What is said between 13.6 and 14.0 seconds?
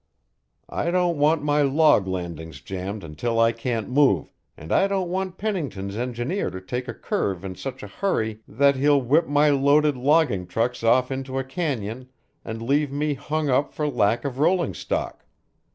for